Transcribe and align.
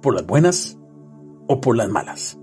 ¿Por 0.00 0.14
las 0.14 0.26
buenas 0.26 0.78
o 1.48 1.60
por 1.60 1.76
las 1.76 1.88
malas? 1.88 2.38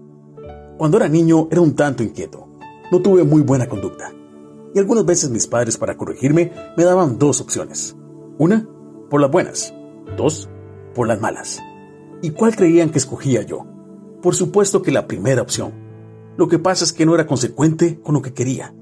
Cuando 0.77 0.97
era 0.97 1.07
niño 1.07 1.47
era 1.51 1.61
un 1.61 1.73
tanto 1.75 2.03
inquieto. 2.03 2.49
No 2.91 3.01
tuve 3.01 3.23
muy 3.23 3.41
buena 3.41 3.69
conducta. 3.69 4.11
Y 4.73 4.79
algunas 4.79 5.05
veces 5.05 5.29
mis 5.29 5.47
padres 5.47 5.77
para 5.77 5.95
corregirme 5.95 6.51
me 6.75 6.83
daban 6.83 7.17
dos 7.17 7.39
opciones. 7.39 7.95
Una, 8.37 8.67
por 9.09 9.21
las 9.21 9.31
buenas. 9.31 9.73
Dos, 10.17 10.49
por 10.93 11.07
las 11.07 11.21
malas. 11.21 11.61
¿Y 12.21 12.31
cuál 12.31 12.55
creían 12.55 12.89
que 12.89 12.97
escogía 12.97 13.41
yo? 13.41 13.65
Por 14.21 14.35
supuesto 14.35 14.81
que 14.81 14.91
la 14.91 15.07
primera 15.07 15.41
opción. 15.41 15.71
Lo 16.35 16.49
que 16.49 16.59
pasa 16.59 16.83
es 16.83 16.91
que 16.91 17.05
no 17.05 17.15
era 17.15 17.25
consecuente 17.25 18.01
con 18.01 18.15
lo 18.15 18.21
que 18.21 18.33
quería, 18.33 18.75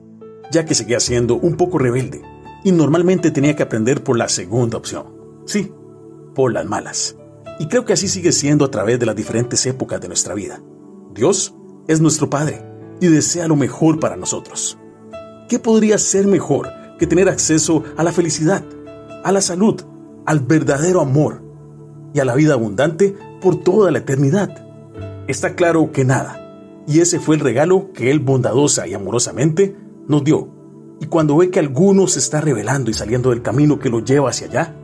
ya 0.51 0.65
que 0.65 0.73
seguía 0.73 0.99
siendo 0.99 1.35
un 1.35 1.57
poco 1.57 1.77
rebelde 1.77 2.23
y 2.63 2.71
normalmente 2.71 3.29
tenía 3.29 3.55
que 3.55 3.63
aprender 3.63 4.03
por 4.03 4.17
la 4.17 4.29
segunda 4.29 4.77
opción. 4.77 5.05
Sí, 5.45 5.71
por 6.33 6.53
las 6.53 6.65
malas. 6.65 7.15
Y 7.59 7.67
creo 7.67 7.85
que 7.85 7.93
así 7.93 8.07
sigue 8.07 8.31
siendo 8.31 8.65
a 8.65 8.71
través 8.71 8.99
de 8.99 9.05
las 9.05 9.15
diferentes 9.15 9.65
épocas 9.65 10.01
de 10.01 10.07
nuestra 10.07 10.33
vida. 10.33 10.61
Dios 11.13 11.55
es 11.87 12.01
nuestro 12.01 12.29
Padre 12.29 12.65
y 12.99 13.07
desea 13.07 13.47
lo 13.47 13.55
mejor 13.55 13.99
para 13.99 14.15
nosotros. 14.15 14.77
¿Qué 15.47 15.59
podría 15.59 15.97
ser 15.97 16.25
mejor 16.25 16.69
que 16.97 17.07
tener 17.07 17.29
acceso 17.29 17.83
a 17.97 18.03
la 18.03 18.11
felicidad, 18.11 18.63
a 19.23 19.31
la 19.31 19.41
salud, 19.41 19.81
al 20.25 20.39
verdadero 20.39 21.01
amor 21.01 21.43
y 22.13 22.19
a 22.19 22.25
la 22.25 22.35
vida 22.35 22.53
abundante 22.53 23.15
por 23.41 23.63
toda 23.63 23.91
la 23.91 23.99
eternidad? 23.99 24.49
Está 25.27 25.55
claro 25.55 25.91
que 25.91 26.05
nada. 26.05 26.39
Y 26.87 26.99
ese 26.99 27.19
fue 27.19 27.35
el 27.35 27.41
regalo 27.41 27.91
que 27.93 28.11
Él 28.11 28.19
bondadosa 28.19 28.87
y 28.87 28.93
amorosamente 28.93 29.75
nos 30.07 30.23
dio. 30.23 30.49
Y 30.99 31.05
cuando 31.07 31.37
ve 31.37 31.49
que 31.49 31.59
alguno 31.59 32.07
se 32.07 32.19
está 32.19 32.41
revelando 32.41 32.89
y 32.89 32.93
saliendo 32.93 33.29
del 33.29 33.41
camino 33.41 33.79
que 33.79 33.89
lo 33.89 33.99
lleva 33.99 34.29
hacia 34.29 34.47
allá, 34.47 34.75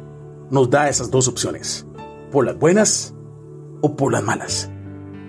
nos 0.50 0.70
da 0.70 0.90
esas 0.90 1.12
dos 1.12 1.28
opciones, 1.28 1.86
por 2.32 2.46
las 2.46 2.58
buenas 2.58 3.14
o 3.82 3.96
por 3.96 4.12
las 4.12 4.24
malas. 4.24 4.72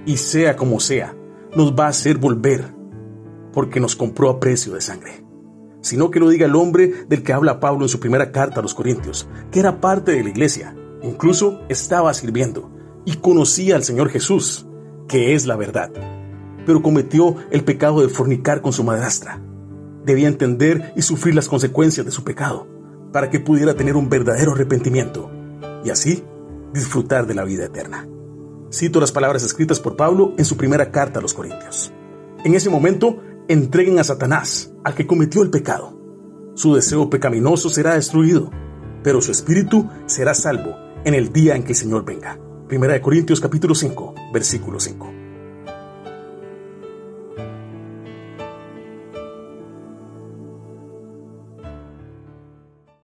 Y 0.06 0.16
sea 0.16 0.56
como 0.56 0.80
sea, 0.80 1.16
nos 1.54 1.74
va 1.74 1.86
a 1.86 1.90
hacer 1.90 2.18
volver, 2.18 2.74
porque 3.52 3.80
nos 3.80 3.96
compró 3.96 4.30
a 4.30 4.40
precio 4.40 4.74
de 4.74 4.80
sangre. 4.80 5.24
Sino 5.82 6.10
que 6.10 6.20
lo 6.20 6.28
diga 6.28 6.46
el 6.46 6.56
hombre 6.56 6.92
del 7.08 7.22
que 7.22 7.32
habla 7.32 7.60
Pablo 7.60 7.84
en 7.84 7.88
su 7.88 8.00
primera 8.00 8.32
carta 8.32 8.60
a 8.60 8.62
los 8.62 8.74
Corintios, 8.74 9.28
que 9.50 9.60
era 9.60 9.80
parte 9.80 10.12
de 10.12 10.22
la 10.22 10.30
iglesia, 10.30 10.76
incluso 11.02 11.60
estaba 11.68 12.12
sirviendo 12.14 12.70
y 13.04 13.14
conocía 13.14 13.76
al 13.76 13.84
Señor 13.84 14.10
Jesús, 14.10 14.66
que 15.08 15.34
es 15.34 15.46
la 15.46 15.56
verdad, 15.56 15.90
pero 16.66 16.82
cometió 16.82 17.36
el 17.50 17.64
pecado 17.64 18.02
de 18.02 18.08
fornicar 18.08 18.60
con 18.60 18.72
su 18.72 18.84
madrastra. 18.84 19.42
Debía 20.04 20.28
entender 20.28 20.92
y 20.96 21.02
sufrir 21.02 21.34
las 21.34 21.48
consecuencias 21.48 22.04
de 22.06 22.12
su 22.12 22.24
pecado 22.24 22.66
para 23.12 23.30
que 23.30 23.40
pudiera 23.40 23.74
tener 23.74 23.96
un 23.96 24.08
verdadero 24.08 24.52
arrepentimiento 24.52 25.30
y 25.84 25.90
así 25.90 26.24
disfrutar 26.72 27.26
de 27.26 27.34
la 27.34 27.44
vida 27.44 27.64
eterna. 27.64 28.06
Cito 28.72 29.00
las 29.00 29.12
palabras 29.12 29.42
escritas 29.42 29.80
por 29.80 29.96
Pablo 29.96 30.34
en 30.38 30.44
su 30.44 30.56
primera 30.56 30.90
carta 30.90 31.18
a 31.18 31.22
los 31.22 31.34
Corintios. 31.34 31.92
En 32.44 32.54
ese 32.54 32.70
momento, 32.70 33.20
entreguen 33.48 33.98
a 33.98 34.04
Satanás, 34.04 34.72
al 34.84 34.94
que 34.94 35.06
cometió 35.06 35.42
el 35.42 35.50
pecado. 35.50 35.98
Su 36.54 36.74
deseo 36.74 37.10
pecaminoso 37.10 37.68
será 37.68 37.94
destruido, 37.94 38.50
pero 39.02 39.20
su 39.20 39.32
espíritu 39.32 39.88
será 40.06 40.34
salvo 40.34 40.76
en 41.04 41.14
el 41.14 41.32
día 41.32 41.56
en 41.56 41.64
que 41.64 41.72
el 41.72 41.78
Señor 41.78 42.04
venga. 42.04 42.38
Primera 42.68 42.92
de 42.92 43.00
Corintios 43.00 43.40
capítulo 43.40 43.74
5, 43.74 44.14
versículo 44.32 44.78
5. 44.78 45.19